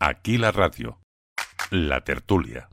[0.00, 0.98] Aquí la radio.
[1.70, 2.68] La tertulia.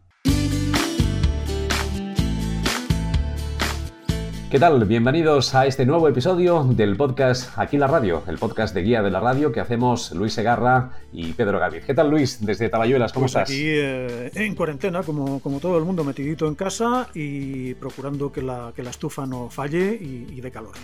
[4.50, 4.86] ¿Qué tal?
[4.86, 9.12] Bienvenidos a este nuevo episodio del podcast Aquí la Radio, el podcast de guía de
[9.12, 11.83] la radio que hacemos Luis Segarra y Pedro Gaviz.
[11.86, 12.46] ¿Qué tal Luis?
[12.46, 13.50] Desde Tabayuelas, ¿cómo Pues estás?
[13.50, 18.41] aquí eh, en cuarentena, como, como todo el mundo, metidito en casa y procurando que
[18.41, 20.76] la, que la estufa no falle y, y de calor.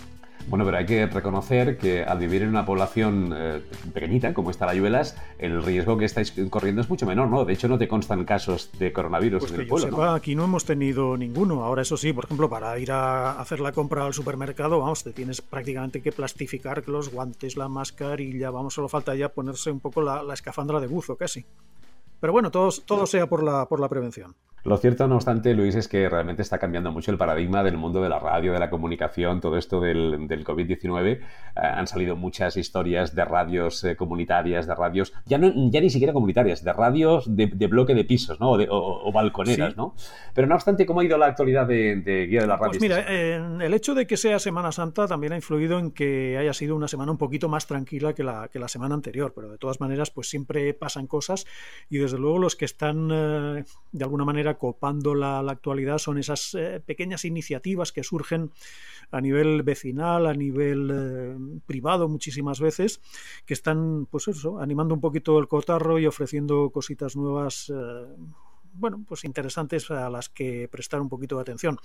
[0.48, 3.62] Bueno, pero hay que reconocer que al vivir en una población eh,
[3.92, 7.44] pequeñita como esta Layuelas, el riesgo que estáis corriendo es mucho menor, ¿no?
[7.44, 10.12] De hecho, no te constan casos de coronavirus Pues en el pueblo, sepa, ¿no?
[10.12, 11.64] aquí no hemos tenido ninguno.
[11.64, 15.12] Ahora, eso sí, por ejemplo, para ir a hacer la compra al supermercado, vamos, te
[15.12, 20.02] tienes prácticamente que plastificar los guantes, la mascarilla, vamos, solo falta ya ponerse un poco
[20.02, 21.44] la, la escafandra de buzo, casi.
[22.20, 24.34] Pero bueno, todo, todo sea por la, por la prevención.
[24.64, 28.00] Lo cierto, no obstante, Luis, es que realmente está cambiando mucho el paradigma del mundo
[28.00, 31.06] de la radio, de la comunicación, todo esto del, del COVID-19.
[31.12, 31.20] Eh,
[31.54, 36.14] han salido muchas historias de radios eh, comunitarias, de radios, ya, no, ya ni siquiera
[36.14, 38.52] comunitarias, de radios de, de bloque de pisos, ¿no?
[38.52, 39.76] O, de, o, o balconeras, Sí.
[39.76, 39.94] ¿no?
[40.34, 42.70] Pero no obstante, ¿cómo ha ido la actualidad de, de Guía de la Radio?
[42.70, 46.38] Pues mira, eh, el hecho de que sea Semana Santa también ha influido en que
[46.38, 49.50] haya sido una semana un poquito más tranquila que la, que la semana anterior, pero
[49.50, 51.46] de todas maneras, pues siempre pasan cosas
[51.90, 56.18] y desde luego los que están eh, de alguna manera copando la, la actualidad son
[56.18, 58.50] esas eh, pequeñas iniciativas que surgen
[59.10, 63.00] a nivel vecinal, a nivel eh, privado muchísimas veces,
[63.46, 67.72] que están, pues eso, animando un poquito el cotarro y ofreciendo cositas nuevas.
[68.74, 71.78] Bueno, pues interesantes a las que prestar un poquito de atención.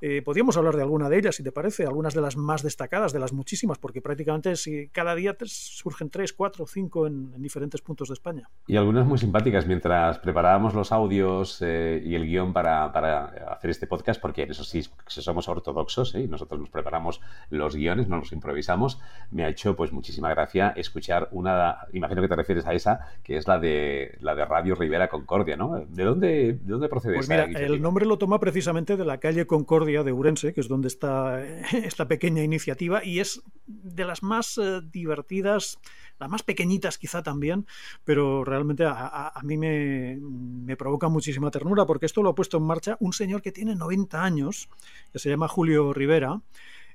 [0.00, 3.12] Eh, podríamos hablar de alguna de ellas, si te parece, algunas de las más destacadas,
[3.12, 7.80] de las muchísimas, porque prácticamente si cada día surgen tres, cuatro, cinco en, en diferentes
[7.80, 8.48] puntos de España.
[8.66, 13.70] Y algunas muy simpáticas mientras preparábamos los audios eh, y el guion para, para, hacer
[13.70, 16.22] este podcast, porque en eso sí somos ortodoxos ¿eh?
[16.22, 19.00] y nosotros nos preparamos los guiones, no los improvisamos.
[19.30, 23.36] Me ha hecho pues muchísima gracia escuchar una, imagino que te refieres a esa, que
[23.36, 25.86] es la de la de Radio Rivera Concordia, ¿no?
[25.88, 29.46] ¿De dónde, de dónde procede Pues mira, el nombre lo toma precisamente de la calle
[29.46, 34.22] Concordia de Urense, que es donde está eh, esta pequeña iniciativa, y es de las
[34.22, 35.78] más eh, divertidas,
[36.18, 37.66] las más pequeñitas quizá también,
[38.04, 42.34] pero realmente a, a, a mí me, me, provoca muchísima ternura, porque esto lo ha
[42.34, 44.68] puesto en marcha un señor que tiene 90 años,
[45.12, 46.40] que se llama Julio Rivera,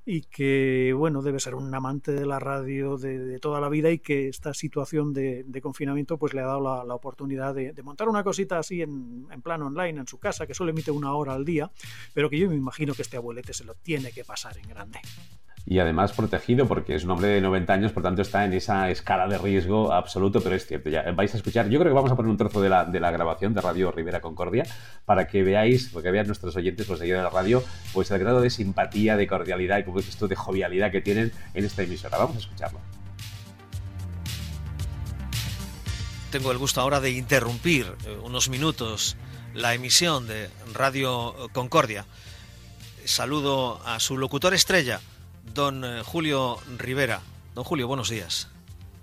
[0.06, 4.00] y que, bueno, debe ser un amante de la radio de, toda la vida y
[4.00, 8.24] que esta situación de, confinamiento pues le ha dado la, oportunidad de, de, montar una
[8.24, 11.46] cosita así en, en plano online en su casa, que solo emite una hora al
[11.46, 11.72] día,
[12.14, 15.00] pero que yo me imagino que este abuelete se lo tiene que pasar en grande
[15.66, 18.90] y además protegido porque es un hombre de 90 años, por tanto está en esa
[18.90, 22.12] escala de riesgo absoluto, pero es cierto, ya vais a escuchar, yo creo que vamos
[22.12, 24.64] a poner un trozo de la, de la grabación de Radio Rivera Concordia
[25.06, 27.64] para que veáis, para que vean nuestros oyentes, los seguidores de la radio,
[27.94, 31.32] pues el grado de simpatía, de cordialidad y como dices tú, de jovialidad que tienen
[31.54, 32.18] en esta emisora.
[32.18, 32.80] Vamos a escucharlo.
[36.32, 39.18] Tengo el gusto ahora de interrumpir eh, unos minutos
[39.54, 42.06] la emisión de Radio Concordia.
[43.04, 45.02] Saludo a su locutor estrella,
[45.54, 47.22] don eh, Julio Rivera.
[47.56, 48.50] Don Julio, buenos días.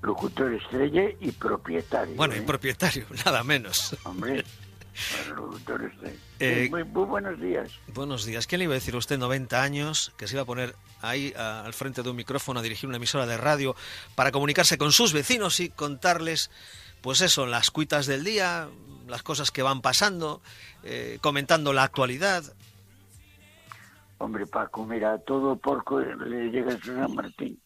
[0.02, 2.14] Locutor estrella y propietario.
[2.14, 2.38] Bueno, ¿eh?
[2.38, 3.96] y propietario, nada menos.
[4.04, 4.44] Hombre,
[5.26, 6.16] bueno, locutor estrella.
[6.40, 7.70] Eh, muy, muy, buenos días.
[7.88, 8.46] Buenos días.
[8.46, 11.34] ¿Quién le iba a decir a usted 90 años que se iba a poner ahí
[11.36, 13.74] a, al frente de un micrófono a dirigir una emisora de radio
[14.14, 16.50] para comunicarse con sus vecinos y contarles,
[17.00, 18.68] pues eso, las cuitas del día,
[19.08, 20.40] las cosas que van pasando,
[20.84, 22.44] eh, comentando la actualidad?
[24.18, 27.60] Hombre, Paco, mira, todo porco le llega a San Martín.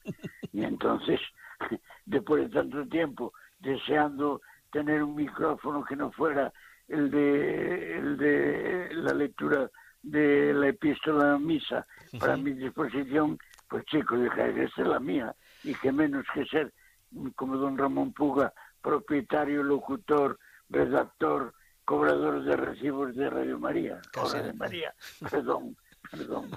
[0.52, 1.18] Y entonces,
[2.04, 6.52] después de tanto tiempo, deseando tener un micrófono que no fuera
[6.88, 9.70] el de, el de la lectura
[10.02, 11.86] de la epístola misa
[12.18, 15.34] para mi disposición, pues chico, dije, esta es la mía.
[15.64, 16.72] Y que menos que ser
[17.34, 18.52] como don Ramón Puga,
[18.82, 21.54] propietario, locutor, redactor,
[21.84, 24.94] cobrador de recibos de Radio María, o de María,
[25.30, 25.76] perdón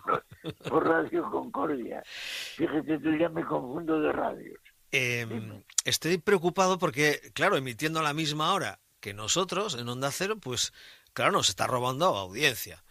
[0.03, 0.25] por,
[0.69, 2.03] por, Radio Concordia.
[2.05, 4.59] Fíjate, tú ya me confundo de radios.
[4.91, 10.37] Eh, estoy preocupado porque, claro, emitiendo a la misma hora que nosotros en Onda Cero,
[10.41, 10.73] pues,
[11.13, 12.84] claro, nos está robando audiencia.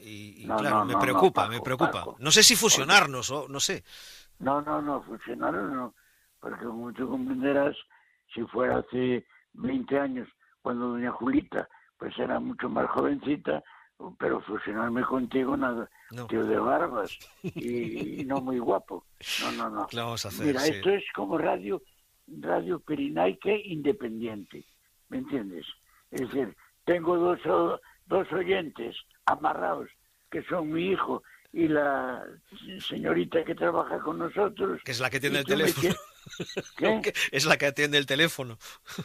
[0.00, 2.04] Y, y no, claro, no, me no, preocupa, Paco, me preocupa.
[2.18, 3.84] No sé si fusionarnos o no sé.
[4.38, 5.94] No, no, no, fusionarnos no.
[6.40, 7.76] Porque como tú comprenderás,
[8.34, 10.28] si fuera hace 20 años,
[10.62, 11.68] cuando doña Julita
[11.98, 13.62] pues era mucho más jovencita,
[14.18, 16.26] pero fusionarme contigo nada, no.
[16.26, 19.04] tío de barbas y, y, no muy guapo.
[19.42, 19.86] No, no, no.
[19.86, 20.46] ¿Qué vamos a hacer?
[20.46, 20.72] Mira, sí.
[20.72, 21.82] esto es como radio,
[22.26, 24.64] radio Pirinaique independiente,
[25.08, 25.66] ¿me entiendes?
[26.10, 29.88] Es decir, tengo dos, dos oyentes amarrados,
[30.30, 31.22] que son mi hijo
[31.52, 32.24] y la
[32.78, 34.80] señorita que trabaja con nosotros.
[34.84, 35.94] Que es la que tiene el teléfono.
[37.32, 38.58] Es la que atiende el teléfono.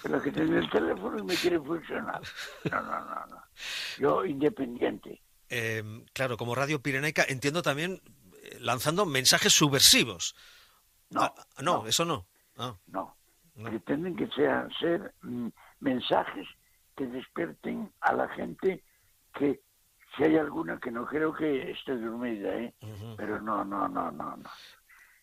[0.03, 2.21] La que tiene el teléfono y me quiere funcionar.
[2.69, 3.43] No, no, no, no.
[3.97, 5.21] Yo independiente.
[5.49, 5.83] Eh,
[6.13, 8.01] claro, como Radio Pirenaica entiendo también
[8.43, 10.35] eh, lanzando mensajes subversivos.
[11.09, 11.87] No, Ah, no, no.
[11.87, 12.27] eso no.
[12.57, 13.15] Ah, No.
[13.55, 13.69] No.
[13.69, 15.49] Pretenden que sean ser mm,
[15.81, 16.47] mensajes
[16.95, 18.83] que despierten a la gente
[19.33, 19.61] que
[20.15, 22.73] si hay alguna que no creo que esté dormida, ¿eh?
[23.17, 24.49] Pero no, no, no, no, no.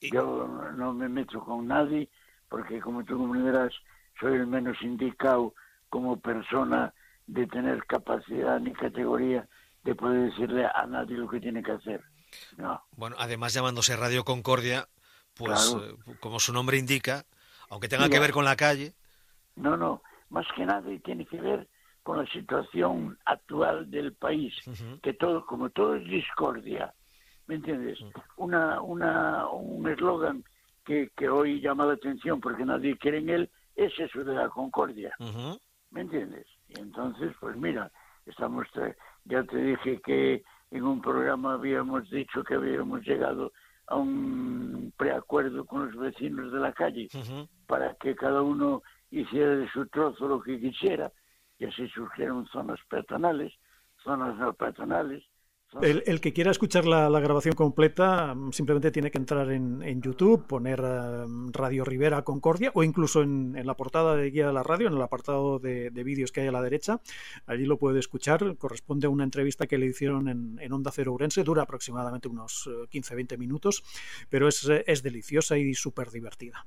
[0.01, 0.47] Yo
[0.77, 2.09] no me meto con nadie
[2.49, 3.73] porque como tú comprenderás
[4.21, 5.55] soy el menos indicado
[5.89, 6.93] como persona
[7.27, 9.47] de tener capacidad ni categoría
[9.85, 12.03] de poder decirle a nadie lo que tiene que hacer.
[12.57, 12.83] No.
[12.97, 14.89] Bueno, además llamándose Radio Concordia,
[15.35, 15.85] pues Claro.
[15.85, 17.25] eh, como su nombre indica,
[17.71, 18.95] aunque tenga que ver con la calle,
[19.57, 21.69] No, no, más que nada tiene que ver
[22.03, 24.55] con la situación actual del país,
[25.03, 26.95] que todo, como todo es discordia,
[27.49, 27.99] ¿me entiendes?
[28.37, 30.45] Una, una, un eslogan
[30.85, 34.49] que, que hoy llama la atención porque nadie quiere en él es eso de la
[34.49, 35.15] concordia.
[35.91, 36.47] ¿me entiendes?
[36.69, 37.91] Y entonces, pues mira,
[38.27, 38.67] estamos,
[39.25, 43.53] ya te dije que en un programa habíamos dicho que habíamos llegado
[43.87, 47.09] a un preacuerdo con los vecinos de la calle
[47.67, 51.11] para que cada uno hiciera de su trozo lo que quisiera
[51.59, 53.53] y así surgieron zonas peatonales,
[54.05, 55.25] zonas no peatonales.
[55.83, 60.81] El, que quiera escuchar la, grabación completa mm, simplemente tiene que entrar en, YouTube, poner
[60.83, 64.95] eh, Radio Rivera Concordia o incluso en, la portada de Guía de la Radio, en
[64.95, 67.03] el apartado de, de vídeos que hay a la derecha.
[67.47, 68.57] Allí lo puede escuchar.
[68.57, 71.45] Corresponde a una entrevista que le hicieron en, Onda Cero Urense.
[71.45, 73.85] Dura aproximadamente unos eh, 15-20 minutos,
[74.31, 76.67] pero es, eh, es deliciosa y súper divertida.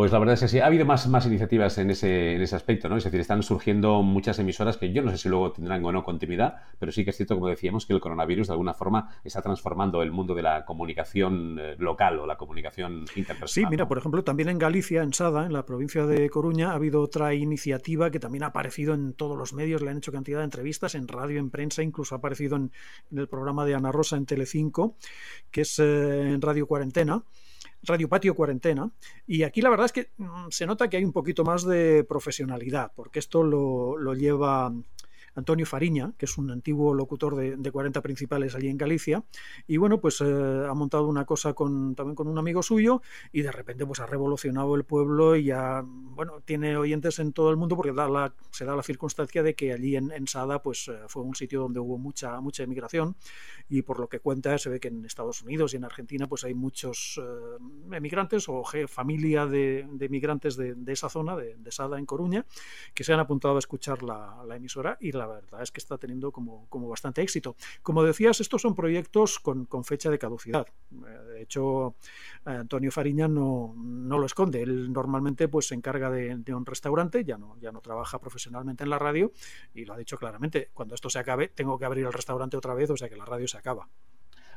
[0.00, 2.56] Pues la verdad es que sí, ha habido más, más iniciativas en ese, en ese
[2.56, 2.96] aspecto, ¿no?
[2.96, 6.02] Es decir, están surgiendo muchas emisoras que yo no sé si luego tendrán o no
[6.04, 9.42] continuidad, pero sí que es cierto, como decíamos, que el coronavirus de alguna forma está
[9.42, 13.48] transformando el mundo de la comunicación eh, local o la comunicación interpersonal.
[13.48, 16.76] Sí, mira, por ejemplo, también en Galicia, en Sada, en la provincia de Coruña, ha
[16.76, 20.38] habido otra iniciativa que también ha aparecido en todos los medios, le han hecho cantidad
[20.38, 22.72] de entrevistas en radio, en prensa, incluso ha aparecido en,
[23.12, 24.96] en el programa de Ana Rosa en Telecinco,
[25.50, 27.22] que es eh, en Radio Cuarentena.
[27.82, 28.90] Radio Patio Cuarentena.
[29.26, 32.04] Y aquí la verdad es que mm, se nota que hay un poquito más de
[32.04, 34.72] profesionalidad, porque esto lo, lo lleva
[35.40, 39.24] Antonio Fariña, que es un antiguo locutor de, de 40 principales allí en Galicia,
[39.66, 43.02] y bueno, pues eh, ha montado una cosa con, también con un amigo suyo
[43.32, 47.50] y de repente pues ha revolucionado el pueblo y ya, bueno, tiene oyentes en todo
[47.50, 50.92] el mundo porque la, se da la circunstancia de que allí en, Sada pues eh,
[51.08, 53.16] fue un sitio donde hubo mucha, mucha emigración
[53.68, 56.44] y por lo que cuenta se ve que en Estados Unidos y en Argentina pues
[56.44, 62.06] hay muchos eh, emigrantes o familia de, emigrantes de, esa zona, de, de Sada en
[62.06, 62.44] Coruña,
[62.94, 65.98] que se han apuntado a escuchar la, la emisora y la verdad es que está
[65.98, 67.56] teniendo como, como bastante éxito.
[67.82, 70.66] Como decías, estos son proyectos con, con fecha de caducidad.
[70.92, 71.94] Eh, De hecho,
[72.44, 74.62] Antonio Fariña no, no lo esconde.
[74.62, 78.84] Él normalmente pues, se encarga de, de un restaurante, ya no, ya no trabaja profesionalmente
[78.84, 79.32] en la radio
[79.74, 80.70] y lo ha dicho claramente.
[80.74, 83.24] Cuando esto se acabe, tengo que abrir el restaurante otra vez, o sea que la
[83.24, 83.88] radio se acaba.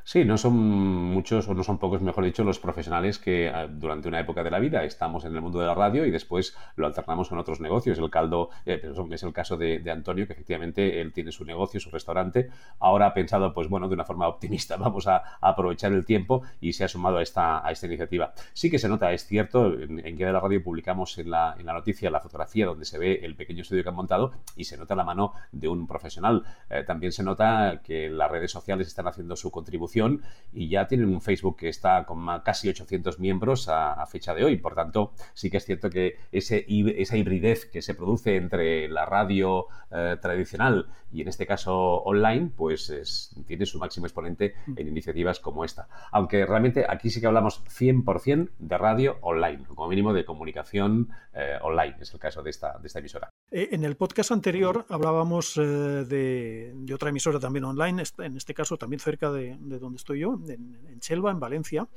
[0.05, 4.09] Sí, no son muchos o no son pocos, mejor dicho, los profesionales que eh, durante
[4.09, 6.87] una época de la vida estamos en el mundo de la radio y después lo
[6.87, 7.97] alternamos con otros negocios.
[7.99, 11.89] El caldo eh, es el caso de, Antonio, que efectivamente él tiene su negocio, su
[11.89, 12.49] restaurante.
[12.79, 16.73] Ahora ha pensado, pues bueno, de una forma optimista, vamos a, aprovechar el tiempo y
[16.73, 18.33] se ha sumado a esta, iniciativa.
[18.51, 21.65] Sí que se nota, es cierto, en, en de la Radio publicamos en la, en
[21.65, 24.77] la noticia la fotografía donde se ve el pequeño estudio que han montado y se
[24.77, 26.43] nota la mano de un profesional.
[26.69, 29.92] Eh, también se nota que las redes sociales están haciendo su contribución
[30.53, 34.57] y ya tienen un Facebook que está con casi 800 miembros a, fecha de hoy.
[34.57, 39.67] Por tanto, sí que es cierto que esa hibridez que se produce entre la radio
[39.91, 45.39] eh, tradicional y en este caso online, pues es, tiene su máximo exponente en iniciativas
[45.39, 45.87] como esta.
[46.11, 51.57] Aunque realmente aquí sí que hablamos 100% de radio online, como mínimo de comunicación eh,
[51.61, 53.29] online, es el caso de esta, de esta emisora.
[53.51, 58.53] Eh, En el podcast anterior hablábamos eh, de, de, otra emisora también online, en este
[58.55, 61.87] caso también cerca de, de donde estoy yo, en, en, Chelva, en Valencia,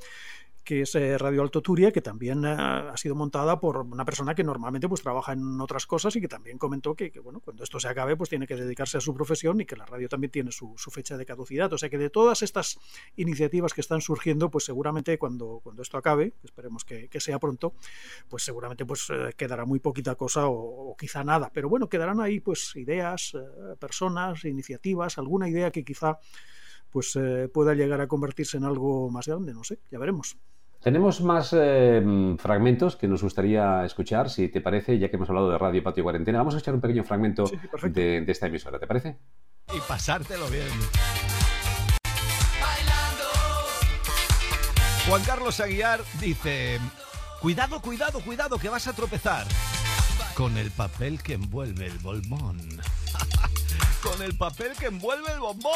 [0.66, 4.34] que es eh, Radio Alto Turia, que también eh, ha sido montada por una persona
[4.34, 7.78] que normalmente pues trabaja en otras cosas y que también comentó que, bueno, cuando esto
[7.78, 10.50] se acabe pues tiene que dedicarse a su profesión y que la radio también tiene
[10.50, 11.72] su, su, fecha de caducidad.
[11.72, 12.80] O sea que de todas estas
[13.14, 17.74] iniciativas que están surgiendo, pues seguramente cuando, cuando esto acabe, esperemos que, que sea pronto,
[18.28, 21.48] pues seguramente pues eh, quedará muy poquita cosa o, o, quizá nada.
[21.54, 26.18] Pero bueno, quedarán ahí pues ideas, eh, personas, iniciativas, alguna idea que quizá
[26.90, 30.36] pues eh, pueda llegar a convertirse en algo más grande, no sé, ya veremos.
[30.86, 32.00] Tenemos más eh,
[32.38, 36.04] fragmentos que nos gustaría escuchar, si te parece, ya que hemos hablado de Radio Patio
[36.04, 36.38] Cuarentena.
[36.38, 39.18] Vamos a escuchar un pequeño fragmento sí, de, de, esta emisora, ¿te parece?
[39.74, 40.68] Y pasártelo bien.
[45.08, 46.78] Juan Carlos Aguiar dice,
[47.40, 49.44] Cuidado, cuidado, cuidado, que vas a tropezar.
[50.36, 52.60] Con el papel que envuelve el bombón.
[54.04, 55.72] Con el papel que envuelve el bombón.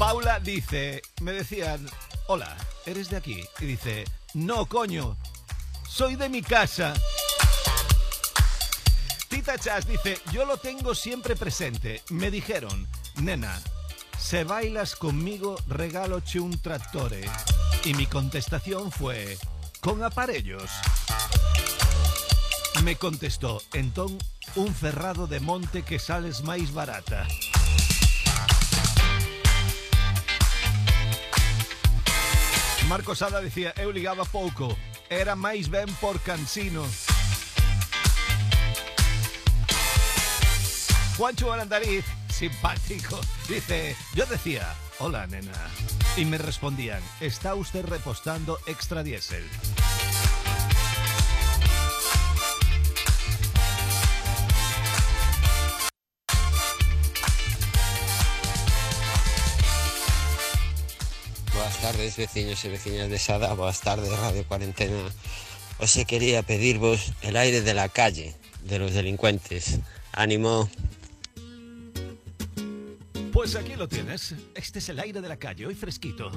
[0.00, 1.86] Paula dice, me decían,
[2.26, 3.44] hola, ¿eres de aquí?
[3.60, 5.18] Y dice, no, coño,
[5.86, 6.94] soy de mi casa.
[9.28, 12.02] Tita Chas dice, yo lo tengo siempre presente.
[12.08, 13.60] Me dijeron, nena,
[14.18, 17.28] se bailas conmigo, regaloche un tractore.
[17.84, 19.36] Y mi contestación fue,
[19.82, 20.70] con aparellos.
[22.84, 24.16] Me contestó, entón,
[24.56, 27.28] un cerrado de monte que sales máis barata.
[32.90, 34.76] Marcos Sada dicía, eu ligaba pouco,
[35.08, 36.82] era máis ben por cansino.
[41.16, 45.54] Juancho Arandariz, simpático, dice, yo decía, hola nena.
[46.16, 49.46] Y me respondían, está usted repostando extra diésel.
[61.90, 63.52] Tardes, veciños e veciñas de Sada.
[63.54, 64.94] Boas tardes, Radio Cuarentena.
[65.82, 69.80] Hoxe quería pedirvos el aire de la calle, de los delincuentes.
[70.12, 70.70] Ánimo.
[73.32, 74.36] Pues aquí lo tienes.
[74.54, 76.30] Este es el aire de la calle, hoy fresquito.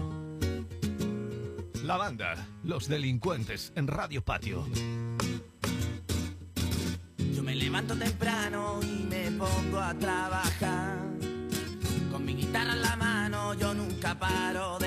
[1.84, 2.34] La banda,
[2.64, 4.66] los delincuentes en Radio Patio.
[7.36, 10.98] Yo me levanto temprano y me pongo a trabajar.
[12.12, 14.83] Con mi guitarra en la mano yo nunca paro de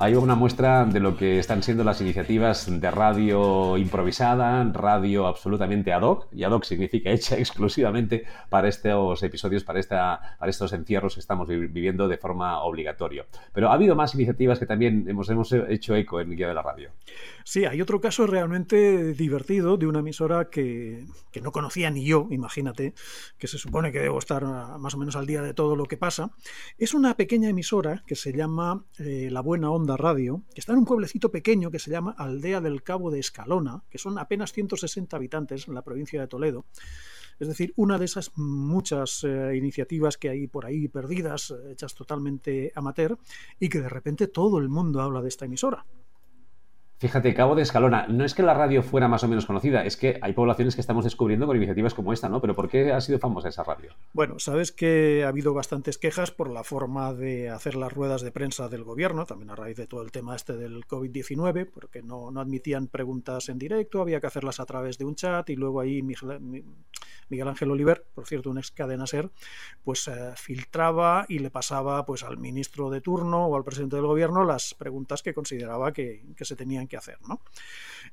[0.00, 5.92] Hay una muestra de lo que están siendo las iniciativas de radio improvisada, radio absolutamente
[5.92, 10.72] ad hoc, y ad hoc significa hecha exclusivamente para estos episodios, para, esta, para estos
[10.72, 13.26] encierros que estamos vi- viviendo de forma obligatoria.
[13.52, 16.62] Pero ha habido más iniciativas que también hemos, hemos hecho eco en Guía de la
[16.62, 16.90] Radio.
[17.42, 22.28] Sí, hay otro caso realmente divertido de una emisora que, que no conocía ni yo,
[22.30, 22.94] imagínate,
[23.36, 25.86] que se supone que debo estar ah, más o menos al día de todo lo
[25.86, 26.30] que pasa.
[26.76, 30.78] Es una pequeña emisora que se llama eh, La Buena Onda Radio, que está en
[30.78, 35.16] un pueblecito pequeño que se llama Aldea del Cabo de Escalona, que son apenas 160
[35.16, 36.66] habitantes en la provincia de Toledo.
[37.38, 41.94] Es decir, una de esas muchas eh, iniciativas que hay por ahí perdidas, eh, hechas
[41.94, 43.18] totalmente amateur,
[43.60, 45.86] y que de repente todo el mundo habla de esta emisora.
[47.00, 49.96] Fíjate, Cabo de Escalona, no es que la radio fuera más o menos conocida, es
[49.96, 52.40] que hay poblaciones que estamos descubriendo con iniciativas como esta, ¿no?
[52.40, 53.92] Pero ¿por qué ha sido famosa esa radio?
[54.12, 58.32] Bueno, sabes que ha habido bastantes quejas por la forma de hacer las ruedas de
[58.32, 62.32] prensa del gobierno, también a raíz de todo el tema este del COVID-19, porque no,
[62.32, 65.78] no admitían preguntas en directo, había que hacerlas a través de un chat y luego
[65.78, 69.30] ahí Miguel, Ángel Oliver, por cierto, un ex cadena ser,
[69.84, 74.06] pues eh, filtraba y le pasaba pues al ministro de turno o al presidente del
[74.06, 77.40] gobierno las preguntas que consideraba que, que se tenían hacer, ¿no?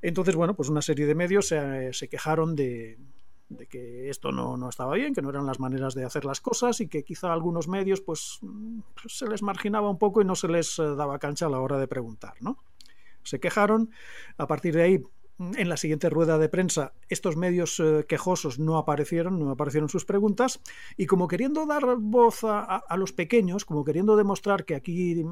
[0.01, 2.97] Entonces, bueno, pues una serie de medios se, se quejaron de,
[3.69, 6.81] que esto no, no, estaba bien, que no eran las maneras de hacer las cosas
[6.81, 10.47] y que quizá algunos medios pues, pues se les marginaba un poco y no se
[10.47, 12.63] les daba cancha a la hora de preguntar, ¿no?
[13.23, 13.89] Se quejaron,
[14.37, 15.03] a partir de ahí
[15.39, 20.05] en la siguiente rueda de prensa estos medios eh, quejosos no aparecieron, no aparecieron sus
[20.05, 20.61] preguntas
[20.95, 25.25] y como queriendo dar voz a, a, a los pequeños, como queriendo demostrar que aquí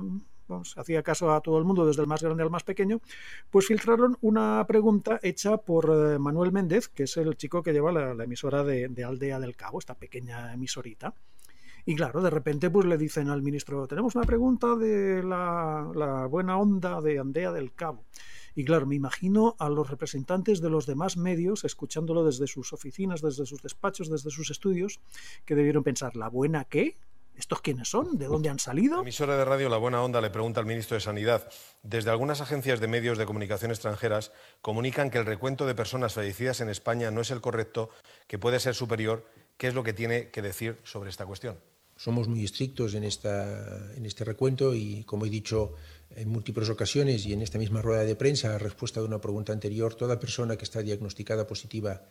[0.75, 3.01] hacía caso a todo el mundo, desde el más grande al más pequeño,
[3.49, 7.91] pues filtraron una pregunta hecha por eh, Manuel Méndez, que es el chico que lleva
[7.91, 11.13] la, emisora de, de, Aldea del Cabo, esta pequeña emisorita.
[11.85, 16.27] Y claro, de repente pues le dicen al ministro, tenemos una pregunta de la, la
[16.27, 18.05] buena onda de Aldea del Cabo.
[18.55, 23.21] Y claro, me imagino a los representantes de los demás medios escuchándolo desde sus oficinas,
[23.21, 24.99] desde sus despachos, desde sus estudios,
[25.45, 26.97] que debieron pensar, ¿la buena qué?
[27.35, 28.17] ¿Estos quiénes son?
[28.17, 28.97] ¿De dónde han salido?
[28.97, 31.49] La emisora de radio La Buena Onda le pregunta al ministro de Sanidad.
[31.81, 36.61] Desde algunas agencias de medios de comunicación extranjeras comunican que el recuento de personas fallecidas
[36.61, 37.89] en España no es el correcto,
[38.27, 39.25] que puede ser superior.
[39.57, 41.57] ¿Qué es lo que tiene que decir sobre esta cuestión?
[41.95, 45.73] Somos muy estrictos en, esta, en este recuento y, como he dicho
[46.15, 49.53] en múltiples ocasiones y en esta misma rueda de prensa, a respuesta de una pregunta
[49.53, 52.03] anterior, toda persona que está diagnosticada positiva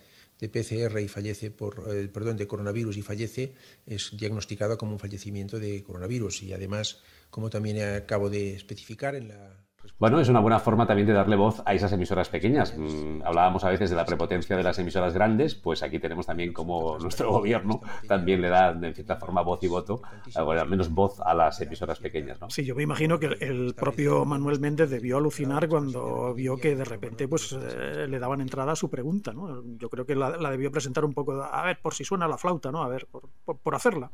[0.42, 3.54] de PCR y fallece por, eh, perdón, de coronavirus y fallece
[3.86, 6.42] es diagnosticada como un fallecimiento de coronavirus.
[6.42, 9.64] Y además, como también acabo de especificar en la
[9.98, 12.76] Bueno, es una buena forma también de darle voz a esas emisoras pequeñas.
[12.76, 16.52] Mm, hablábamos a veces de la prepotencia de las emisoras grandes, pues aquí tenemos también
[16.52, 20.02] como nuestro gobierno también le da, en cierta forma, voz y voto,
[20.34, 22.40] al menos voz a las emisoras pequeñas.
[22.40, 22.50] ¿no?
[22.50, 26.84] Sí, yo me imagino que el propio Manuel Méndez debió alucinar cuando vio que de
[26.84, 29.32] repente pues eh, le daban entrada a su pregunta.
[29.32, 29.62] ¿no?
[29.78, 32.70] Yo creo que la, debió presentar un poco, a ver, por si suena la flauta,
[32.70, 32.82] ¿no?
[32.82, 34.10] A ver, por, hacerla.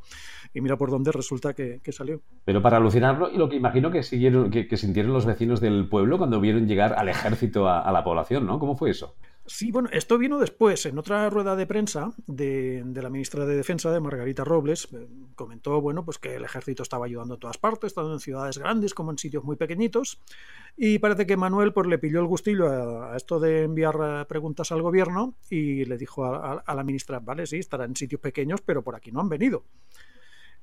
[0.54, 2.20] Y mira por dónde resulta que, salió.
[2.44, 6.18] Pero para alucinarlo, y lo que imagino que, siguieron, que sintieron los vecinos del pueblo
[6.18, 8.58] cuando vieron llegar al ejército a, la población, ¿no?
[8.58, 9.16] ¿Cómo fue eso?
[9.46, 10.84] Sí, bueno, esto vino después.
[10.84, 15.80] En otra rueda de prensa de, la ministra de Defensa, de Margarita Robles, eh, comentó
[15.80, 19.10] bueno, pues que el ejército estaba ayudando a todas partes, tanto en ciudades grandes como
[19.10, 20.20] en sitios muy pequeñitos.
[20.76, 24.70] Y parece que Manuel pues, le pilló el gustillo a, esto de enviar eh, preguntas
[24.70, 28.60] al gobierno y le dijo a, a la ministra, vale, sí, estará en sitios pequeños,
[28.60, 29.64] pero por aquí no han venido.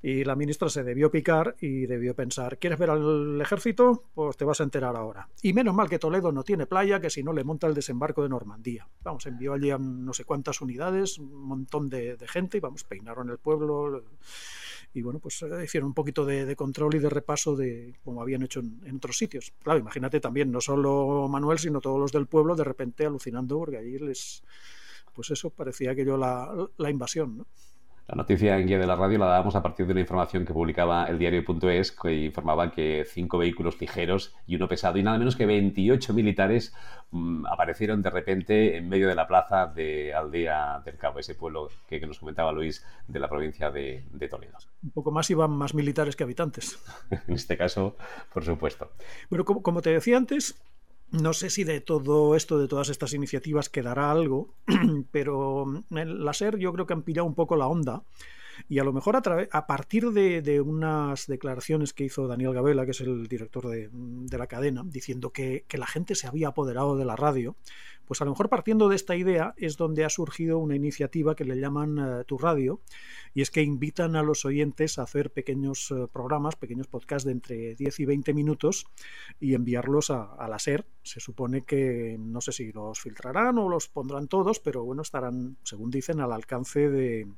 [0.06, 4.04] Y la ministra se debió picar y debió pensar, ¿quieres ver al ejército?
[4.14, 5.28] Pues te vas a enterar ahora.
[5.42, 8.22] Y menos mal que Toledo no tiene playa, que si no le monta el desembarco
[8.22, 8.86] de Normandía.
[9.02, 13.30] Vamos, envió allí a no sé cuántas unidades, un montón de, gente, y vamos, peinaron
[13.30, 14.04] el pueblo.
[14.94, 18.44] Y bueno, pues eh, hicieron un poquito de, control y de repaso de como habían
[18.44, 19.52] hecho en, otros sitios.
[19.60, 23.78] Claro, imagínate también, no solo Manuel, sino todos los del pueblo de repente alucinando porque
[23.78, 24.44] allí les,
[25.12, 27.46] pues eso, parecía aquello la, la invasión, ¿no?
[28.08, 30.52] La noticia en guía de la radio la dábamos a partir de una información que
[30.52, 35.34] publicaba el diario.es que informaba que cinco vehículos ligeros y uno pesado y nada menos
[35.34, 36.72] que 28 militares
[37.10, 41.68] mm, aparecieron de repente en medio de la plaza de Aldea del Cabo, ese pueblo
[41.88, 44.56] que, nos comentaba Luis de la provincia de, Toledo.
[44.84, 46.78] Un poco más iban más militares que habitantes.
[47.10, 47.96] en este caso,
[48.32, 48.92] por supuesto.
[49.30, 50.54] Bueno, como te decía antes,
[51.10, 54.54] no sé si de todo esto, de todas estas iniciativas, quedará algo,
[55.10, 58.02] pero en la SER yo creo que han pillado un poco la onda
[58.68, 62.92] y a lo mejor a, a partir de, unas declaraciones que hizo Daniel Gabela, que
[62.92, 63.90] es el director de,
[64.38, 67.56] la cadena, diciendo que, la gente se había apoderado de la radio,
[68.06, 71.44] pues a lo mejor partiendo de esta idea es donde ha surgido una iniciativa que
[71.44, 72.80] le llaman eh, Tu Radio,
[73.34, 77.32] y es que invitan a los oyentes a hacer pequeños eh, programas, pequeños podcasts de
[77.32, 78.86] entre 10 y 20 minutos
[79.38, 80.86] y enviarlos a, la SER.
[81.06, 85.56] Se supone que no sé si los filtrarán o los pondrán todos, pero bueno, estarán,
[85.62, 87.28] según dicen, al alcance de,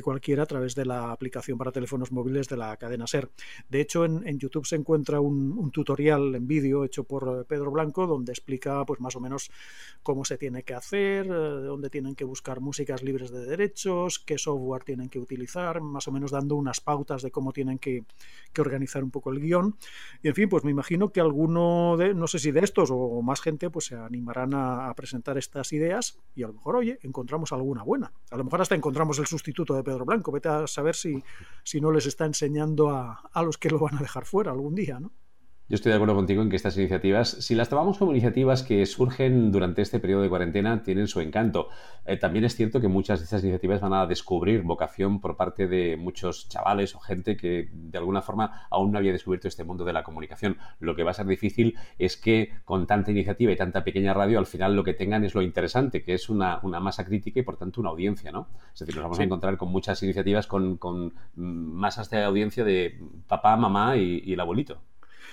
[0.00, 3.28] cualquiera a través de la aplicación para teléfonos móviles de la cadena SER.
[3.68, 8.32] De hecho, en, YouTube se encuentra un, tutorial en vídeo hecho por Pedro Blanco donde
[8.32, 9.50] explica pues más o menos
[10.04, 14.38] cómo se tiene que hacer, eh, dónde tienen que buscar músicas libres de derechos, qué
[14.38, 18.04] software tienen que utilizar más o menos dando unas pautas de cómo tienen que,
[18.58, 19.74] organizar un poco el guion.
[20.22, 22.90] Y en fin, pues me imagino que alguno de, no sé si de estos
[23.22, 27.52] más gente, pues se animarán a, presentar estas ideas y a lo mejor, oye, encontramos
[27.52, 28.12] alguna buena.
[28.30, 30.32] A lo mejor hasta encontramos el sustituto de Pedro Blanco.
[30.32, 31.22] Vete a saber si,
[31.62, 34.74] si no les está enseñando a, a los que lo van a dejar fuera algún
[34.74, 35.12] día, ¿no?
[35.70, 38.84] Yo estoy de acuerdo contigo en que estas iniciativas, si las tomamos como iniciativas que
[38.86, 41.68] surgen durante este periodo de cuarentena, tienen su encanto.
[42.06, 45.68] Eh, también es cierto que muchas de estas iniciativas van a descubrir vocación por parte
[45.68, 49.84] de muchos chavales o gente que de alguna forma aún no había descubierto este mundo
[49.84, 50.58] de la comunicación.
[50.80, 54.40] Lo que va a ser difícil es que con tanta iniciativa y tanta pequeña radio,
[54.40, 57.56] al final lo que tengan es lo interesante, que es una, masa crítica y por
[57.56, 58.48] tanto una audiencia, ¿no?
[58.74, 63.56] Es decir, nos vamos a encontrar con muchas iniciativas con, masas de audiencia de papá,
[63.56, 64.80] mamá y el abuelito.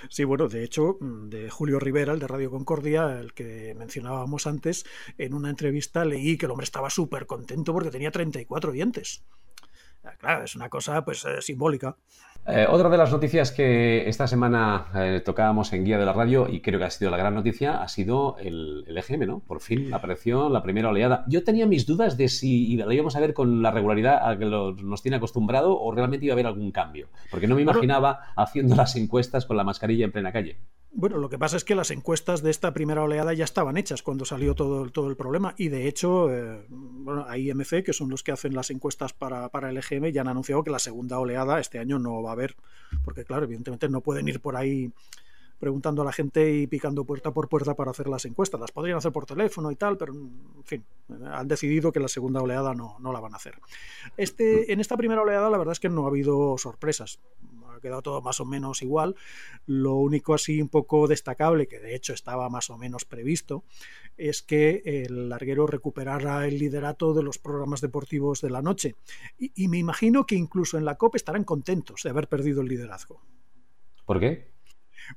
[0.10, 4.48] Sí, bueno, de hecho, mm, de Julio Rivera, el de Radio Concordia, el que mencionábamos
[4.48, 4.86] antes,
[5.18, 9.24] en una entrevista leí que el hombre estaba súper contento porque tenía 34 dientes.
[10.08, 11.96] Ah, claro, es una cosa pues eh, simbólica.
[12.50, 16.48] Eh, otra de las noticias que esta semana eh, tocábamos en Guía de la Radio
[16.50, 19.40] y creo que ha sido la gran noticia ha sido el, EGM, ¿no?
[19.40, 21.26] Por fin apareció la primera oleada.
[21.28, 24.46] Yo tenía mis dudas de si la íbamos a ver con la regularidad a que
[24.46, 27.10] nos tiene acostumbrado o realmente iba a haber algún cambio.
[27.30, 30.58] Porque no me imaginaba haciendo las encuestas con la mascarilla en plena calle.
[30.92, 34.02] Bueno, lo que pasa es que las encuestas de esta primera oleada ya estaban hechas
[34.02, 38.24] cuando salió todo, todo el problema y de hecho, eh, bueno, IMC, que son los
[38.24, 41.60] que hacen las encuestas para, para el EGM, ya han anunciado que la segunda oleada
[41.60, 42.56] este año no va a haber,
[43.04, 44.92] porque claro, evidentemente no pueden ir por ahí
[45.60, 48.60] preguntando a la gente y picando puerta por puerta para hacer las encuestas.
[48.60, 50.86] Las podrían hacer por teléfono y tal, pero en fin,
[51.32, 53.60] han decidido que la segunda oleada no, no la van a hacer.
[54.18, 57.20] Este, en esta primera oleada la verdad es que no ha habido sorpresas
[57.78, 59.16] ha quedado todo más o menos igual.
[59.66, 63.64] Lo único así un poco destacable, que de hecho estaba más o menos previsto,
[64.18, 68.96] es que el larguero recuperara el liderato de los programas deportivos de la noche.
[69.38, 73.22] Y, me imagino que incluso en la COP estarán contentos de haber perdido el liderazgo.
[74.06, 74.57] ¿Por qué?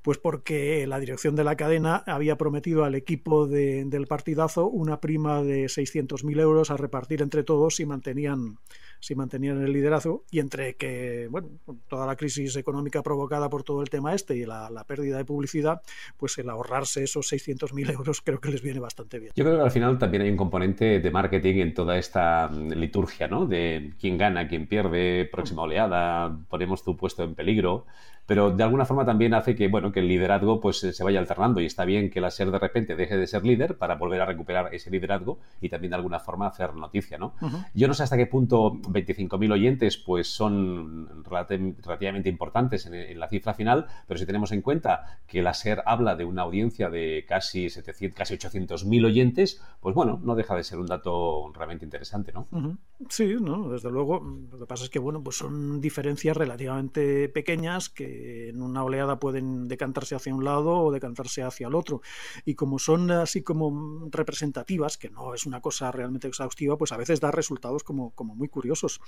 [0.03, 5.01] Pues porque la dirección de la cadena había prometido al equipo de, del partidazo una
[5.01, 8.59] prima de 600.000 euros a repartir entre todos si mantenían
[9.01, 11.49] si mantenían el liderazgo y entre que, bueno,
[11.89, 15.25] toda la crisis económica provocada por todo el tema este y la, la pérdida de
[15.25, 15.81] publicidad,
[16.19, 19.33] pues el ahorrarse esos 600.000 euros creo que les viene bastante bien.
[19.35, 22.73] Yo creo que al final también hay un componente de marketing en toda esta mm,
[22.73, 23.47] liturgia, ¿no?
[23.47, 27.87] De quién gana, quién pierde, próxima oleada, ponemos tu puesto en peligro
[28.31, 31.61] pero de alguna forma también hace que, bueno, que el liderazgo pues se vaya alternando
[31.61, 34.25] y está bien que la SER de repente deje de ser líder para volver a
[34.25, 37.35] recuperar ese liderazgo y también de alguna forma hacer noticia, ¿no?
[37.41, 37.67] Uh -huh.
[37.75, 43.27] Yo no sé hasta qué punto 25.000 oyentes pues son relativamente importantes en, en, la
[43.27, 47.25] cifra final, pero si tenemos en cuenta que la SER habla de una audiencia de
[47.27, 52.31] casi 700, casi 800.000 oyentes, pues bueno, no deja de ser un dato realmente interesante,
[52.33, 52.47] ¿no?
[52.53, 52.77] Uh -huh.
[53.09, 54.21] Sí, no, desde luego.
[54.53, 59.19] Lo que pasa es que, bueno, pues son diferencias relativamente pequeñas que en una oleada
[59.19, 62.01] pueden decantarse hacia un lado o decantarse hacia el otro.
[62.45, 66.97] Y como son así como representativas, que no es una cosa realmente exhaustiva, pues a
[66.97, 69.01] veces da resultados como, como muy curiosos.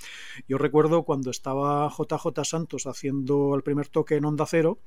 [0.49, 4.81] Yo recuerdo cuando estaba JJ Santos haciendo el primer toque en Onda Cero,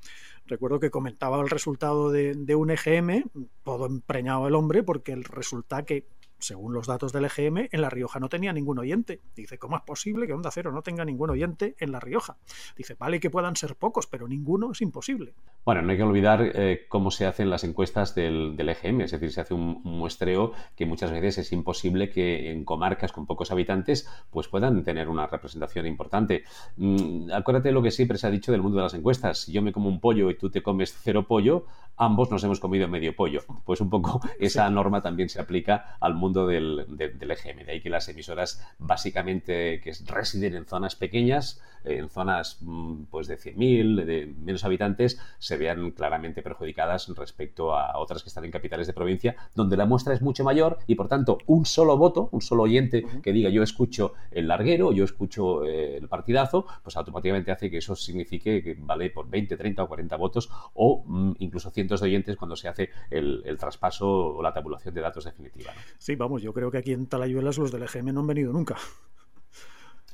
[0.46, 3.24] recuerdo que comentaba el resultado de, de un EGM,
[3.62, 6.06] todo empreñado el hombre, porque el resultado que
[6.38, 9.20] según los datos del EGM, en La Rioja no tenía ningún oyente.
[9.34, 12.36] Dice, ¿cómo es posible que Onda Cero no tenga ningún oyente en La Rioja?
[12.76, 15.34] Dice, vale que puedan ser pocos, pero ninguno es imposible.
[15.64, 19.32] Bueno, no hay que olvidar eh, cómo se hacen las encuestas del, EGM, es decir,
[19.32, 24.08] se hace un, muestreo que muchas veces es imposible que en comarcas con pocos habitantes
[24.30, 26.44] pues puedan tener una representación importante.
[26.76, 29.40] Mm, acuérdate lo que siempre se ha dicho del mundo de las encuestas.
[29.40, 31.66] Si yo me como un pollo y tú te comes cero pollo,
[31.96, 33.42] ambos nos hemos comido medio pollo.
[33.64, 37.64] Pues un poco esa norma también se aplica al mundo del, de, del, EGM.
[37.64, 42.58] De ahí que las emisoras básicamente que residen en zonas pequeñas, en zonas
[43.10, 48.44] pues de 100.000, de menos habitantes, se vean claramente perjudicadas respecto a otras que están
[48.44, 51.96] en capitales de provincia, donde la muestra es mucho mayor y por tanto un solo
[51.96, 53.20] voto, un solo oyente uh -huh.
[53.22, 57.78] que diga yo escucho el larguero, yo escucho eh, el partidazo, pues automáticamente hace que
[57.78, 62.36] eso signifique que vale por 20, 30 o 40 votos o mm, incluso de oyentes
[62.36, 65.72] cuando se hace el, el traspaso o la tabulación de datos definitiva.
[65.98, 68.76] Sí, vamos, yo creo que aquí en Talayuelas los del EGM no han venido nunca.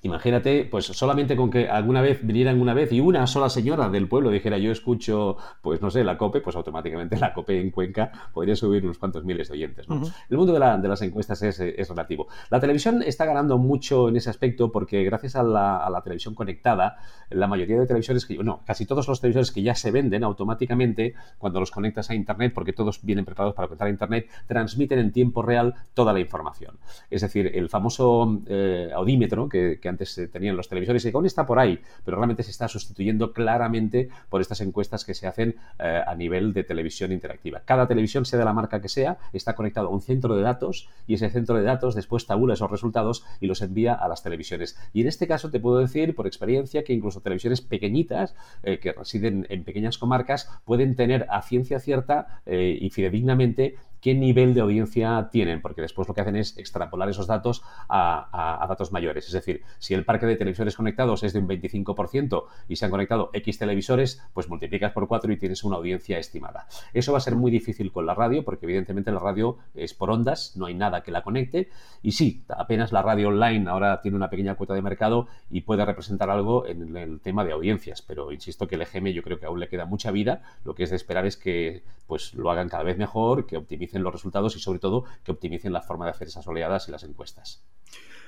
[0.05, 4.09] Imagínate, pues solamente con que alguna vez vinieran una vez y una sola señora del
[4.09, 8.11] pueblo dijera yo escucho, pues no sé, la COPE, pues automáticamente la COPE en Cuenca
[8.33, 9.89] podría subir unos cuantos miles de oyentes.
[9.89, 9.97] ¿no?
[9.97, 10.13] Uh -huh.
[10.29, 12.27] El mundo de, la, de, las encuestas es, es, relativo.
[12.51, 16.35] La televisión está ganando mucho en ese aspecto porque gracias a la, a la, televisión
[16.35, 16.97] conectada,
[17.31, 21.15] la mayoría de televisores que, no, casi todos los televisores que ya se venden automáticamente
[21.39, 25.13] cuando los conectas a Internet, porque todos vienen preparados para conectar a Internet, transmiten en
[25.13, 26.79] tiempo real toda la información.
[27.09, 31.17] Es decir, el famoso eh, audímetro que, que antes se tenían los televisores y que
[31.17, 35.27] aún está por ahí, pero realmente se está sustituyendo claramente por estas encuestas que se
[35.27, 37.63] hacen eh, a nivel de televisión interactiva.
[37.65, 40.89] Cada televisión, sea de la marca que sea, está conectado a un centro de datos
[41.07, 44.79] y ese centro de datos después tabula esos resultados y los envía a las televisiones.
[44.93, 48.93] Y en este caso te puedo decir por experiencia que incluso televisiones pequeñitas eh, que
[48.93, 54.61] residen en pequeñas comarcas pueden tener a ciencia cierta eh, y fidedignamente qué nivel de
[54.61, 59.27] audiencia tienen, porque después lo que hacen es extrapolar esos datos a, datos mayores.
[59.27, 62.91] Es decir, si el parque de televisores conectados es de un 25% y se han
[62.91, 66.67] conectado X televisores, pues multiplicas por 4 y tienes una audiencia estimada.
[66.93, 70.11] Eso va a ser muy difícil con la radio, porque evidentemente la radio es por
[70.11, 71.69] ondas, no hay nada que la conecte.
[72.03, 75.85] Y sí, apenas la radio online ahora tiene una pequeña cuota de mercado y puede
[75.85, 79.47] representar algo en el tema de audiencias, pero insisto que el EGM yo creo que
[79.47, 80.43] aún le queda mucha vida.
[80.65, 83.92] Lo que es de esperar es que pues, lo hagan cada vez mejor, que optimicen
[83.93, 86.93] optimicen los resultados y sobre todo que optimicen la forma de hacer esas oleadas y
[86.93, 87.63] las encuestas.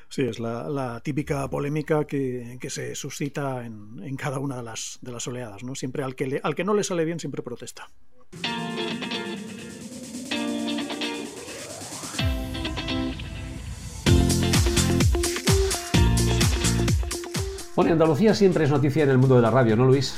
[0.08, 4.62] Sí, es la, la típica polémica que, que se suscita en, en, cada una de
[4.62, 5.64] las, de las oleadas.
[5.64, 5.74] ¿no?
[5.74, 7.88] Siempre al que, le, al que no le sale bien siempre protesta.
[17.74, 20.16] Bueno, Andalucía siempre es noticia en el mundo de la radio, ¿no, Luis?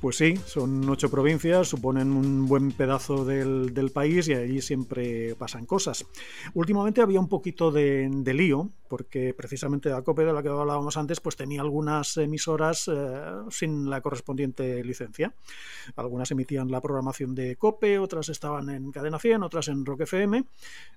[0.00, 5.34] Pues sí, son ocho provincias, suponen un buen pedazo del, del, país y allí siempre
[5.34, 6.06] pasan cosas.
[6.54, 10.96] Últimamente había un poquito de, de lío, porque precisamente la COPE de la que hablábamos
[10.96, 15.32] antes, pues tenía algunas emisoras eh, sin la correspondiente licencia.
[15.94, 20.44] Algunas emitían la programación de COPE, otras estaban en Cadena 100, otras en Rock FM,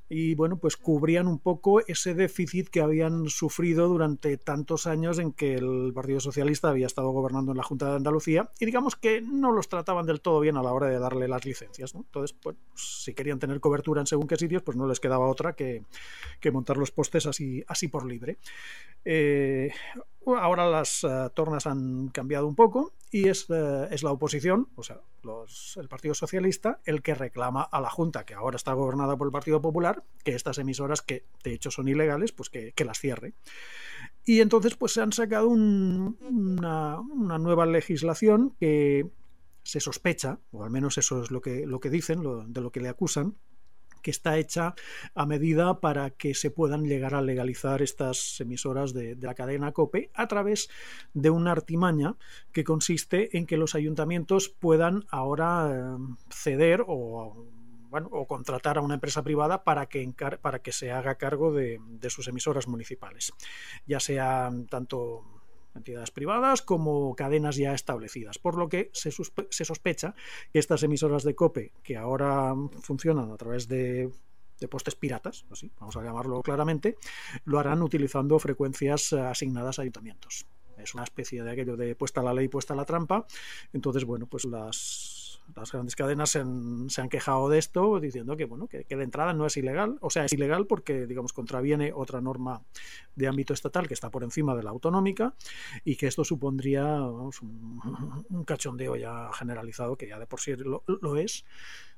[0.09, 5.31] y bueno, pues cubrían un poco ese déficit que habían sufrido durante tantos años en
[5.31, 9.21] que el Partido Socialista había estado gobernando en la Junta de Andalucía, y digamos que
[9.21, 11.93] no los trataban del todo bien a la hora de darle las licencias.
[11.93, 15.53] Entonces, pues, si querían tener cobertura en según qué sitios, pues no les quedaba otra
[15.53, 15.83] que,
[16.39, 18.37] que montar los postes así por libre.
[19.05, 19.71] Eh,
[20.25, 24.83] ahora las uh, tornas han cambiado un poco y es, uh, es, la oposición, o
[24.83, 25.01] sea,
[25.75, 29.31] el Partido Socialista el que reclama a la Junta, que ahora está gobernada por el
[29.31, 33.33] Partido Popular, que estas emisoras, que de hecho son ilegales, pues que, las cierre.
[34.25, 37.01] Y entonces pues se han sacado una,
[37.39, 39.09] nueva legislación que
[39.63, 42.79] se sospecha, o al menos eso es lo que, lo que dicen, de lo que
[42.79, 43.35] le acusan,
[44.03, 44.75] que está hecha
[45.15, 50.11] a medida para que se puedan llegar a legalizar estas emisoras de, la cadena COPE
[50.13, 50.69] a través
[51.15, 52.15] de una artimaña
[52.51, 57.47] que consiste en que los ayuntamientos puedan ahora eh, ceder o
[58.09, 60.11] o contratar a una empresa privada para que,
[60.41, 63.33] para que se haga cargo de, de, sus emisoras municipales,
[63.85, 65.42] ya sean tanto
[65.75, 70.15] entidades privadas como cadenas ya establecidas, por lo que se, sospecha
[70.51, 74.11] que estas emisoras de COPE, que ahora funcionan a través de
[74.69, 76.95] postes piratas, así vamos a llamarlo claramente,
[77.43, 80.45] lo harán utilizando frecuencias asignadas a ayuntamientos.
[80.77, 83.25] Es una especie de aquello de puesta la ley, puesta la trampa.
[83.71, 85.02] Entonces, bueno, pues las
[85.55, 89.45] las grandes cadenas se han, quejado de esto diciendo que bueno que, de entrada no
[89.45, 89.97] es ilegal.
[90.01, 92.63] O sea es ilegal porque digamos contraviene otra norma
[93.15, 95.35] de ámbito estatal que está por encima de la autonómica
[95.83, 101.17] y que esto supondría un, cachondeo ya generalizado que ya de por sí lo, lo
[101.17, 101.45] es.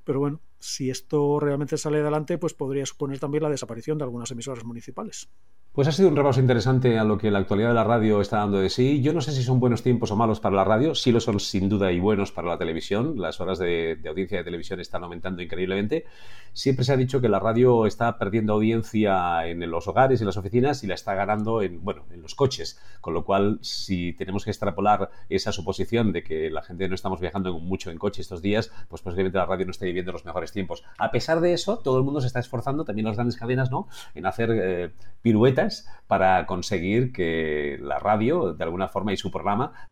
[0.04, 4.32] Pero bueno si esto realmente sale adelante pues podría suponer también la desaparición de algunas
[4.32, 5.30] emisoras municipales
[5.76, 8.38] pues ha sido un repaso interesante a lo que la actualidad de la radio está
[8.38, 9.02] dando de sí.
[9.02, 11.38] Yo no sé si son buenos tiempos o malos para la radio, sí lo son
[11.42, 13.16] sin duda y buenos para la televisión.
[13.18, 16.06] Las horas de, audiencia de televisión están aumentando increíblemente.
[16.54, 20.38] Siempre se ha dicho que la radio está perdiendo audiencia en los hogares y las
[20.38, 22.80] oficinas y la está ganando en, bueno, en los coches.
[23.02, 27.20] Con lo cual, si tenemos que extrapolar esa suposición de que la gente no estamos
[27.20, 30.54] viajando mucho en coche estos días, pues posiblemente la radio no esté viviendo los mejores
[30.54, 30.86] tiempos.
[30.98, 33.90] A pesar de eso, todo el mundo se está esforzando, también las grandes cadenas, ¿no?,
[34.14, 35.65] en hacer eh, piruetas
[36.08, 39.90] para conseguir que la radio, de alguna forma, y su programa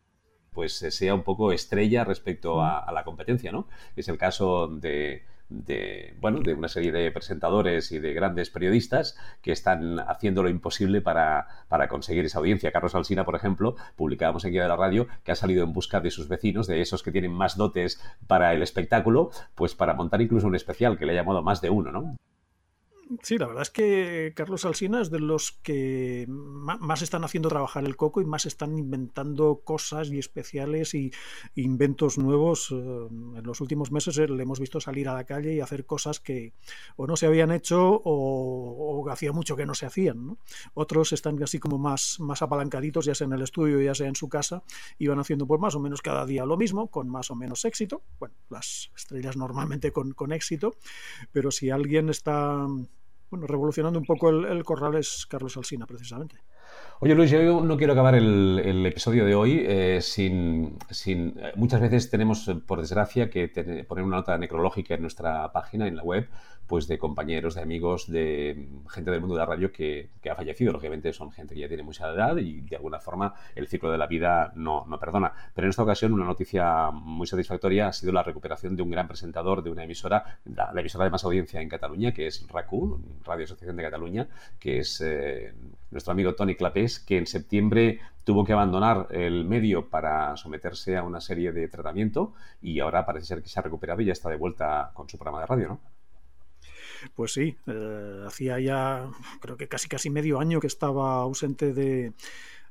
[0.54, 3.68] pues sea un poco estrella respecto a, la competencia, ¿no?
[3.96, 5.24] Es el caso de,
[6.20, 11.00] bueno, de una serie de presentadores y de grandes periodistas que están haciendo lo imposible
[11.02, 12.72] para, para conseguir esa audiencia.
[12.72, 16.12] Carlos Alsina, por ejemplo, publicábamos aquí de la radio que ha salido en busca de
[16.12, 20.46] sus vecinos, de esos que tienen más dotes para el espectáculo, pues para montar incluso
[20.46, 22.16] un especial que le ha llamado más de uno, ¿no?
[23.22, 27.84] Sí, la verdad es que Carlos Alsina es de los que más están haciendo trabajar
[27.84, 31.12] el coco y más están inventando cosas y especiales y
[31.54, 32.70] inventos nuevos.
[32.70, 35.84] Eh, en los últimos meses eh, le hemos visto salir a la calle y hacer
[35.84, 36.54] cosas que
[36.96, 40.38] o no se habían hecho o, hacía mucho que no se hacían.
[40.72, 44.16] Otros están así como más, más apalancaditos, ya sea en el estudio, ya sea en
[44.16, 44.62] su casa,
[44.98, 47.66] y van haciendo pues más o menos cada día lo mismo, con más o menos
[47.66, 48.02] éxito.
[48.18, 50.76] Bueno, las estrellas normalmente con, con éxito,
[51.32, 52.66] pero si alguien está
[53.34, 56.36] bueno, revolucionando un poco el, el corral es Carlos Alsina, precisamente.
[57.00, 61.80] Oye Luis, yo no quiero acabar el, episodio de hoy eh, sin, sin, eh, Muchas
[61.80, 63.48] veces tenemos, eh, por desgracia, que
[63.86, 66.28] poner una nota necrológica en nuestra página, en la web,
[66.66, 70.72] pues de compañeros, de amigos, de gente del mundo de la radio que, ha fallecido.
[70.72, 73.98] Lógicamente son gente que ya tiene mucha edad y de alguna forma el ciclo de
[73.98, 75.32] la vida no, no perdona.
[75.54, 79.08] Pero en esta ocasión una noticia muy satisfactoria ha sido la recuperación de un gran
[79.08, 83.44] presentador de una emisora, la, emisora de más audiencia en Cataluña, que es RACU, Radio
[83.44, 84.28] Asociación de Cataluña,
[84.58, 85.04] que es
[85.90, 91.02] nuestro amigo Tony Clapés, que en septiembre tuvo que abandonar el medio para someterse a
[91.02, 94.30] una serie de tratamiento y ahora parece ser que se ha recuperado y ya está
[94.30, 95.80] de vuelta con su programa de radio, ¿no?
[97.14, 102.14] Pues sí, eh, hacía ya creo que casi casi medio año que estaba ausente de,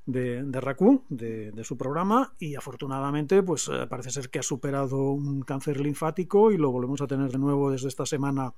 [0.05, 5.41] de, de de, su programa, y afortunadamente, pues eh, parece ser que ha superado un
[5.43, 8.53] cáncer linfático y lo volvemos a tener de nuevo desde esta semana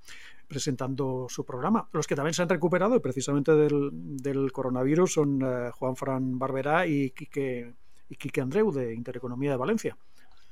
[0.47, 1.87] presentando su programa.
[1.91, 7.11] Los que también se han recuperado precisamente del, coronavirus son eh, Juan Fran Barberá y
[7.11, 7.73] Quique,
[8.09, 9.97] y Quique Andreu de Intereconomía de Valencia.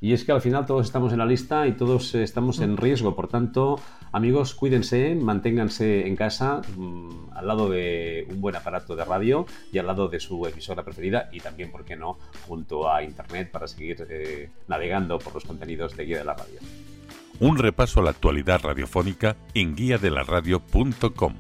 [0.03, 3.15] Y es que al final todos estamos en la lista y todos estamos en riesgo.
[3.15, 3.79] Por tanto,
[4.11, 9.77] amigos, cuídense, manténganse en casa mm, al lado de un buen aparato de radio y
[9.77, 13.65] al lado de su emisora preferida y también, ¿por qué no?, junto a Internet para
[13.65, 16.59] seguir eh, navegando por los contenidos de Guía de la Radio.
[17.39, 21.33] Un repaso a la actualidad radiofónica en guiadelaradio.com.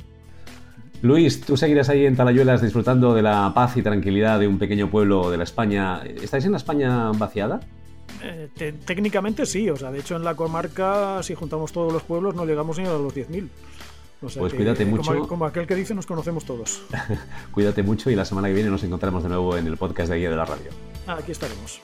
[1.01, 4.89] Luis, tú seguirás ahí en Talayuelas disfrutando de la paz y tranquilidad de un pequeño
[4.89, 6.01] pueblo de la España.
[6.05, 7.59] ¿Estáis en la España vaciada?
[8.23, 12.35] Eh, técnicamente sí, o sea, de hecho en la comarca, si juntamos todos los pueblos,
[12.35, 13.49] no llegamos ni a los 10.000.
[14.19, 15.27] pues cuídate mucho.
[15.27, 16.81] Como, aquel que dice, nos conocemos todos.
[17.51, 20.17] cuídate mucho y la semana que viene nos encontramos de nuevo en el podcast de
[20.19, 20.71] Guía de la Radio.
[21.07, 21.81] Aquí estaremos.